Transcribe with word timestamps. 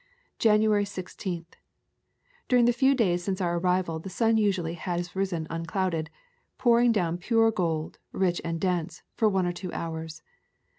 January 0.39 0.83
16. 0.83 1.45
During 2.47 2.65
the 2.65 2.73
few 2.73 2.95
days 2.95 3.23
since 3.23 3.39
our 3.39 3.59
arrival 3.59 3.99
the 3.99 4.09
sun 4.09 4.35
usually 4.35 4.73
has 4.73 5.15
risen 5.15 5.45
unclouded,. 5.51 6.09
pouring 6.57 6.91
down 6.91 7.19
pure 7.19 7.51
gold, 7.51 7.99
rich 8.11 8.41
and 8.43 8.59
dense, 8.59 9.03
for 9.13 9.29
one 9.29 9.45
or 9.45 9.53
two 9.53 9.71
hours. 9.73 10.23